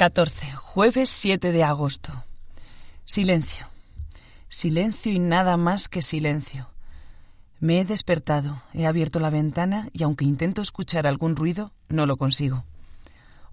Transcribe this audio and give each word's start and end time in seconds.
14. 0.00 0.52
Jueves 0.52 1.10
7 1.10 1.52
de 1.52 1.62
agosto. 1.62 2.24
Silencio. 3.04 3.66
Silencio 4.48 5.12
y 5.12 5.18
nada 5.18 5.58
más 5.58 5.90
que 5.90 6.00
silencio. 6.00 6.70
Me 7.58 7.80
he 7.80 7.84
despertado, 7.84 8.62
he 8.72 8.86
abierto 8.86 9.20
la 9.20 9.28
ventana 9.28 9.90
y 9.92 10.02
aunque 10.02 10.24
intento 10.24 10.62
escuchar 10.62 11.06
algún 11.06 11.36
ruido, 11.36 11.74
no 11.90 12.06
lo 12.06 12.16
consigo. 12.16 12.64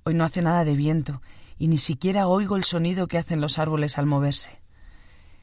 Hoy 0.05 0.13
no 0.13 0.23
hace 0.23 0.41
nada 0.41 0.63
de 0.63 0.77
viento 0.77 1.21
y 1.57 1.67
ni 1.67 1.77
siquiera 1.77 2.29
oigo 2.29 2.55
el 2.55 2.63
sonido 2.63 3.09
que 3.09 3.17
hacen 3.17 3.41
los 3.41 3.59
árboles 3.59 3.97
al 3.97 4.05
moverse. 4.05 4.61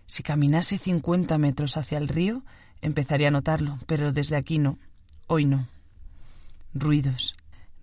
Si 0.07 0.23
caminase 0.23 0.79
50 0.79 1.37
metros 1.37 1.77
hacia 1.77 1.99
el 1.99 2.09
río, 2.09 2.45
empezaría 2.81 3.29
a 3.29 3.31
notarlo, 3.31 3.79
pero 3.85 4.15
desde 4.15 4.37
aquí 4.37 4.57
no. 4.57 4.79
Hoy 5.27 5.45
no. 5.45 5.69
Ruidos. 6.73 7.37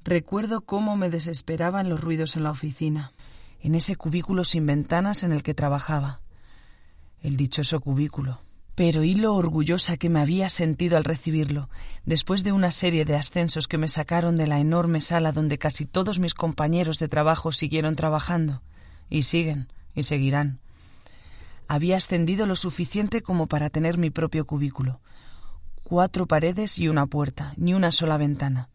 Recuerdo 0.03 0.61
cómo 0.61 0.97
me 0.97 1.09
desesperaban 1.09 1.87
los 1.87 2.01
ruidos 2.01 2.35
en 2.35 2.43
la 2.43 2.51
oficina, 2.51 3.13
en 3.61 3.75
ese 3.75 3.95
cubículo 3.95 4.43
sin 4.43 4.65
ventanas 4.65 5.21
en 5.21 5.31
el 5.31 5.43
que 5.43 5.53
trabajaba. 5.53 6.21
El 7.21 7.37
dichoso 7.37 7.79
cubículo. 7.81 8.39
Pero 8.73 9.03
y 9.03 9.13
lo 9.13 9.35
orgullosa 9.35 9.97
que 9.97 10.09
me 10.09 10.19
había 10.19 10.49
sentido 10.49 10.97
al 10.97 11.03
recibirlo, 11.03 11.69
después 12.03 12.43
de 12.43 12.51
una 12.51 12.71
serie 12.71 13.05
de 13.05 13.15
ascensos 13.15 13.67
que 13.67 13.77
me 13.77 13.87
sacaron 13.87 14.37
de 14.37 14.47
la 14.47 14.59
enorme 14.59 15.01
sala 15.01 15.31
donde 15.31 15.59
casi 15.59 15.85
todos 15.85 16.19
mis 16.19 16.33
compañeros 16.33 16.97
de 16.97 17.07
trabajo 17.07 17.51
siguieron 17.51 17.95
trabajando, 17.95 18.63
y 19.07 19.23
siguen, 19.23 19.67
y 19.93 20.01
seguirán. 20.01 20.61
Había 21.67 21.97
ascendido 21.97 22.47
lo 22.47 22.55
suficiente 22.55 23.21
como 23.21 23.45
para 23.45 23.69
tener 23.69 23.99
mi 23.99 24.09
propio 24.09 24.47
cubículo. 24.47 24.99
Cuatro 25.83 26.25
paredes 26.25 26.79
y 26.79 26.87
una 26.87 27.05
puerta, 27.05 27.53
ni 27.57 27.75
una 27.75 27.91
sola 27.91 28.17
ventana. 28.17 28.70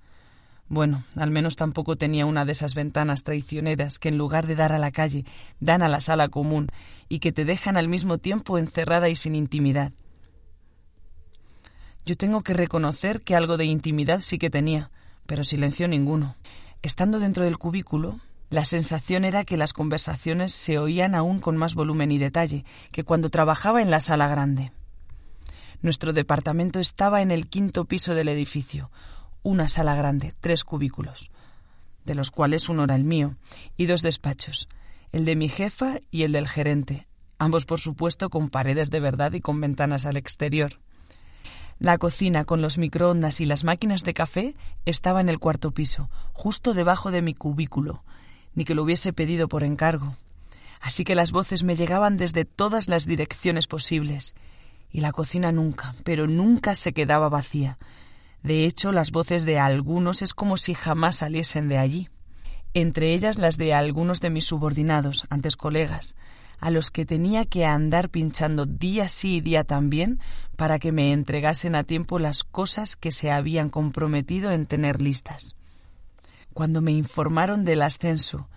Bueno, 0.68 1.04
al 1.14 1.30
menos 1.30 1.54
tampoco 1.54 1.96
tenía 1.96 2.26
una 2.26 2.44
de 2.44 2.52
esas 2.52 2.74
ventanas 2.74 3.22
traicioneras 3.22 3.98
que 3.98 4.08
en 4.08 4.18
lugar 4.18 4.46
de 4.46 4.56
dar 4.56 4.72
a 4.72 4.78
la 4.78 4.90
calle, 4.90 5.24
dan 5.60 5.82
a 5.82 5.88
la 5.88 6.00
sala 6.00 6.28
común 6.28 6.68
y 7.08 7.20
que 7.20 7.32
te 7.32 7.44
dejan 7.44 7.76
al 7.76 7.88
mismo 7.88 8.18
tiempo 8.18 8.58
encerrada 8.58 9.08
y 9.08 9.14
sin 9.14 9.36
intimidad. 9.36 9.92
Yo 12.04 12.16
tengo 12.16 12.42
que 12.42 12.54
reconocer 12.54 13.22
que 13.22 13.36
algo 13.36 13.56
de 13.56 13.64
intimidad 13.64 14.20
sí 14.20 14.38
que 14.38 14.50
tenía, 14.50 14.90
pero 15.26 15.44
silencio 15.44 15.86
ninguno. 15.86 16.36
Estando 16.82 17.18
dentro 17.20 17.44
del 17.44 17.58
cubículo, 17.58 18.20
la 18.48 18.64
sensación 18.64 19.24
era 19.24 19.44
que 19.44 19.56
las 19.56 19.72
conversaciones 19.72 20.52
se 20.52 20.78
oían 20.78 21.14
aún 21.14 21.40
con 21.40 21.56
más 21.56 21.74
volumen 21.74 22.12
y 22.12 22.18
detalle 22.18 22.64
que 22.92 23.04
cuando 23.04 23.28
trabajaba 23.28 23.82
en 23.82 23.90
la 23.90 24.00
sala 24.00 24.28
grande. 24.28 24.72
Nuestro 25.82 26.12
departamento 26.12 26.78
estaba 26.80 27.22
en 27.22 27.30
el 27.30 27.48
quinto 27.48 27.84
piso 27.84 28.14
del 28.14 28.28
edificio, 28.28 28.90
una 29.46 29.68
sala 29.68 29.94
grande, 29.94 30.34
tres 30.40 30.64
cubículos, 30.64 31.30
de 32.04 32.16
los 32.16 32.32
cuales 32.32 32.68
uno 32.68 32.82
era 32.82 32.96
el 32.96 33.04
mío, 33.04 33.36
y 33.76 33.86
dos 33.86 34.02
despachos, 34.02 34.68
el 35.12 35.24
de 35.24 35.36
mi 35.36 35.48
jefa 35.48 36.00
y 36.10 36.24
el 36.24 36.32
del 36.32 36.48
gerente, 36.48 37.06
ambos 37.38 37.64
por 37.64 37.78
supuesto 37.78 38.28
con 38.28 38.50
paredes 38.50 38.90
de 38.90 38.98
verdad 38.98 39.32
y 39.34 39.40
con 39.40 39.60
ventanas 39.60 40.04
al 40.04 40.16
exterior. 40.16 40.80
La 41.78 41.96
cocina 41.96 42.44
con 42.44 42.60
los 42.60 42.76
microondas 42.76 43.40
y 43.40 43.46
las 43.46 43.62
máquinas 43.62 44.02
de 44.02 44.14
café 44.14 44.54
estaba 44.84 45.20
en 45.20 45.28
el 45.28 45.38
cuarto 45.38 45.70
piso, 45.70 46.10
justo 46.32 46.74
debajo 46.74 47.12
de 47.12 47.22
mi 47.22 47.32
cubículo, 47.32 48.02
ni 48.54 48.64
que 48.64 48.74
lo 48.74 48.82
hubiese 48.82 49.12
pedido 49.12 49.46
por 49.46 49.62
encargo. 49.62 50.16
Así 50.80 51.04
que 51.04 51.14
las 51.14 51.30
voces 51.30 51.62
me 51.62 51.76
llegaban 51.76 52.16
desde 52.16 52.44
todas 52.44 52.88
las 52.88 53.06
direcciones 53.06 53.68
posibles, 53.68 54.34
y 54.90 55.02
la 55.02 55.12
cocina 55.12 55.52
nunca, 55.52 55.94
pero 56.02 56.26
nunca 56.26 56.74
se 56.74 56.92
quedaba 56.92 57.28
vacía, 57.28 57.78
de 58.42 58.64
hecho, 58.64 58.92
las 58.92 59.10
voces 59.10 59.44
de 59.44 59.58
algunos 59.58 60.22
es 60.22 60.32
como 60.32 60.56
si 60.56 60.74
jamás 60.74 61.16
saliesen 61.16 61.68
de 61.68 61.78
allí, 61.78 62.08
entre 62.74 63.12
ellas 63.12 63.38
las 63.38 63.56
de 63.56 63.74
algunos 63.74 64.20
de 64.20 64.30
mis 64.30 64.44
subordinados, 64.44 65.24
antes 65.30 65.56
colegas, 65.56 66.14
a 66.58 66.70
los 66.70 66.90
que 66.90 67.04
tenía 67.04 67.44
que 67.44 67.64
andar 67.64 68.08
pinchando 68.08 68.64
día 68.64 69.08
sí 69.08 69.36
y 69.36 69.40
día 69.40 69.64
también 69.64 70.20
para 70.56 70.78
que 70.78 70.92
me 70.92 71.12
entregasen 71.12 71.74
a 71.74 71.84
tiempo 71.84 72.18
las 72.18 72.44
cosas 72.44 72.96
que 72.96 73.12
se 73.12 73.30
habían 73.30 73.68
comprometido 73.68 74.52
en 74.52 74.66
tener 74.66 75.02
listas. 75.02 75.56
Cuando 76.54 76.80
me 76.80 76.92
informaron 76.92 77.64
del 77.64 77.82
ascenso, 77.82 78.48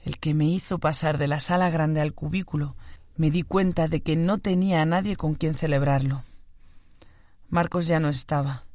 el 0.00 0.18
que 0.18 0.34
me 0.34 0.44
hizo 0.44 0.78
pasar 0.78 1.18
de 1.18 1.26
la 1.26 1.40
sala 1.40 1.70
grande 1.70 2.00
al 2.00 2.12
cubículo, 2.12 2.76
me 3.16 3.30
di 3.30 3.42
cuenta 3.42 3.88
de 3.88 4.02
que 4.02 4.14
no 4.14 4.38
tenía 4.38 4.82
a 4.82 4.86
nadie 4.86 5.16
con 5.16 5.34
quien 5.34 5.54
celebrarlo. 5.54 6.22
Marcos 7.48 7.88
ya 7.88 7.98
no 7.98 8.08
estaba 8.08 8.67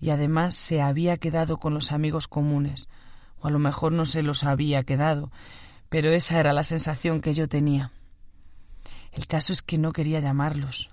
y 0.00 0.10
además 0.10 0.54
se 0.54 0.80
había 0.80 1.16
quedado 1.16 1.58
con 1.58 1.74
los 1.74 1.92
amigos 1.92 2.28
comunes, 2.28 2.88
o 3.40 3.48
a 3.48 3.50
lo 3.50 3.58
mejor 3.58 3.92
no 3.92 4.04
se 4.04 4.22
los 4.22 4.44
había 4.44 4.84
quedado, 4.84 5.30
pero 5.88 6.10
esa 6.10 6.38
era 6.38 6.52
la 6.52 6.64
sensación 6.64 7.20
que 7.20 7.34
yo 7.34 7.48
tenía. 7.48 7.92
El 9.12 9.26
caso 9.26 9.52
es 9.52 9.62
que 9.62 9.78
no 9.78 9.92
quería 9.92 10.20
llamarlos. 10.20 10.90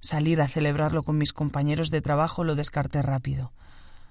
Salir 0.00 0.40
a 0.40 0.48
celebrarlo 0.48 1.02
con 1.02 1.18
mis 1.18 1.32
compañeros 1.32 1.90
de 1.90 2.00
trabajo 2.00 2.44
lo 2.44 2.54
descarté 2.54 3.02
rápido. 3.02 3.52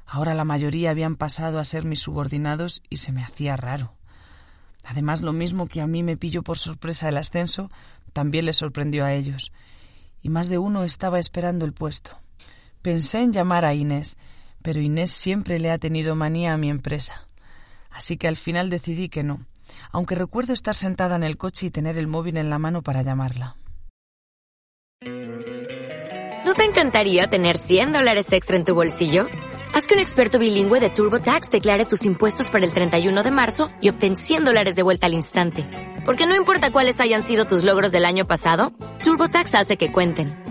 Ahora 0.05 0.33
la 0.33 0.45
mayoría 0.45 0.91
habían 0.91 1.15
pasado 1.15 1.59
a 1.59 1.65
ser 1.65 1.85
mis 1.85 2.01
subordinados 2.01 2.83
y 2.89 2.97
se 2.97 3.11
me 3.11 3.23
hacía 3.23 3.55
raro. 3.57 3.93
Además, 4.83 5.21
lo 5.21 5.33
mismo 5.33 5.67
que 5.67 5.81
a 5.81 5.87
mí 5.87 6.03
me 6.03 6.17
pilló 6.17 6.43
por 6.43 6.57
sorpresa 6.57 7.09
el 7.09 7.17
ascenso, 7.17 7.69
también 8.13 8.45
les 8.45 8.57
sorprendió 8.57 9.05
a 9.05 9.13
ellos, 9.13 9.51
y 10.21 10.29
más 10.29 10.47
de 10.47 10.57
uno 10.57 10.83
estaba 10.83 11.19
esperando 11.19 11.65
el 11.65 11.73
puesto. 11.73 12.20
Pensé 12.81 13.19
en 13.19 13.31
llamar 13.31 13.63
a 13.63 13.73
Inés, 13.73 14.17
pero 14.61 14.81
Inés 14.81 15.11
siempre 15.11 15.59
le 15.59 15.71
ha 15.71 15.77
tenido 15.77 16.15
manía 16.15 16.53
a 16.53 16.57
mi 16.57 16.69
empresa. 16.69 17.27
Así 17.91 18.17
que 18.17 18.27
al 18.27 18.37
final 18.37 18.69
decidí 18.69 19.09
que 19.09 19.23
no, 19.23 19.45
aunque 19.91 20.15
recuerdo 20.15 20.53
estar 20.53 20.73
sentada 20.73 21.15
en 21.15 21.23
el 21.23 21.37
coche 21.37 21.67
y 21.67 21.71
tener 21.71 21.97
el 21.97 22.07
móvil 22.07 22.37
en 22.37 22.49
la 22.49 22.57
mano 22.57 22.81
para 22.81 23.03
llamarla. 23.03 23.55
¿No 26.45 26.55
te 26.55 26.63
encantaría 26.63 27.27
tener 27.27 27.57
100 27.57 27.91
dólares 27.91 28.33
extra 28.33 28.57
en 28.57 28.65
tu 28.65 28.73
bolsillo? 28.73 29.27
Haz 29.73 29.87
que 29.87 29.93
un 29.93 29.99
experto 29.99 30.37
bilingüe 30.39 30.79
de 30.79 30.89
TurboTax 30.89 31.49
declare 31.49 31.85
tus 31.85 32.03
impuestos 32.05 32.49
para 32.49 32.65
el 32.65 32.73
31 32.73 33.23
de 33.23 33.31
marzo 33.31 33.69
y 33.79 33.89
obtén 33.89 34.15
100 34.15 34.43
dólares 34.45 34.75
de 34.75 34.83
vuelta 34.83 35.05
al 35.05 35.13
instante. 35.13 35.65
Porque 36.03 36.25
no 36.25 36.35
importa 36.35 36.71
cuáles 36.71 36.99
hayan 36.99 37.23
sido 37.23 37.45
tus 37.45 37.63
logros 37.63 37.91
del 37.91 38.05
año 38.05 38.25
pasado, 38.25 38.73
TurboTax 39.03 39.55
hace 39.55 39.77
que 39.77 39.91
cuenten. 39.91 40.50